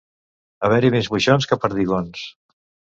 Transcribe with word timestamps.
Haver-hi 0.69 0.91
més 0.97 1.11
moixons 1.17 1.49
que 1.53 1.61
perdigons. 1.69 2.29